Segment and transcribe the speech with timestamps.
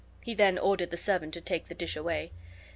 [0.21, 2.31] He then ordered the servant to take the dish away.